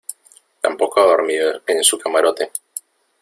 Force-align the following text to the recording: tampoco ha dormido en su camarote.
tampoco 0.61 0.99
ha 0.99 1.05
dormido 1.05 1.61
en 1.67 1.83
su 1.83 1.99
camarote. 1.99 2.49